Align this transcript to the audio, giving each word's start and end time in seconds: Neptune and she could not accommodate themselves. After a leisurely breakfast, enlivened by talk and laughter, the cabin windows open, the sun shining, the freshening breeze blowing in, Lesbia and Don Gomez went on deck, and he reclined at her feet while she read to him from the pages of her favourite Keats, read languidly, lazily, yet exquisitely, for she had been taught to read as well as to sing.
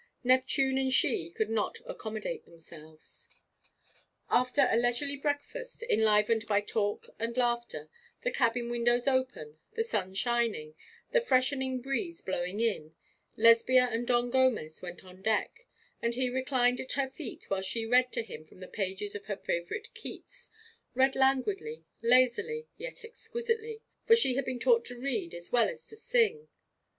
Neptune 0.23 0.79
and 0.79 0.91
she 0.91 1.29
could 1.29 1.51
not 1.51 1.77
accommodate 1.85 2.43
themselves. 2.45 3.29
After 4.31 4.67
a 4.71 4.75
leisurely 4.75 5.15
breakfast, 5.15 5.83
enlivened 5.87 6.47
by 6.47 6.59
talk 6.59 7.05
and 7.19 7.37
laughter, 7.37 7.87
the 8.21 8.31
cabin 8.31 8.71
windows 8.71 9.07
open, 9.07 9.59
the 9.73 9.83
sun 9.83 10.15
shining, 10.15 10.73
the 11.11 11.21
freshening 11.21 11.81
breeze 11.81 12.21
blowing 12.23 12.59
in, 12.59 12.95
Lesbia 13.37 13.89
and 13.91 14.07
Don 14.07 14.31
Gomez 14.31 14.81
went 14.81 15.03
on 15.05 15.21
deck, 15.21 15.67
and 16.01 16.15
he 16.15 16.31
reclined 16.31 16.79
at 16.81 16.93
her 16.93 17.07
feet 17.07 17.47
while 17.51 17.61
she 17.61 17.85
read 17.85 18.11
to 18.13 18.23
him 18.23 18.43
from 18.43 18.59
the 18.59 18.67
pages 18.67 19.13
of 19.13 19.25
her 19.27 19.37
favourite 19.37 19.93
Keats, 19.93 20.49
read 20.95 21.15
languidly, 21.15 21.85
lazily, 22.01 22.65
yet 22.75 23.05
exquisitely, 23.05 23.83
for 24.07 24.15
she 24.15 24.33
had 24.33 24.45
been 24.45 24.57
taught 24.57 24.83
to 24.85 24.97
read 24.99 25.35
as 25.35 25.51
well 25.51 25.69
as 25.69 25.85
to 25.89 25.95
sing. 25.95 26.47